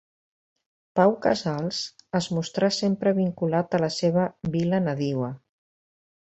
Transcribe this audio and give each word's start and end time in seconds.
Pau 0.99 1.13
Casals 1.25 1.81
es 2.21 2.31
mostrà 2.39 2.71
sempre 2.79 3.15
vinculat 3.21 3.79
a 3.81 3.85
la 3.87 3.93
seva 4.01 4.27
vila 4.59 4.83
nadiua. 4.91 5.33